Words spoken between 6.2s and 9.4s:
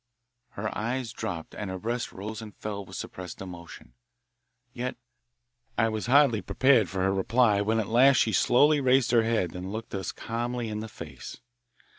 prepared for her reply when at last she slowly raised her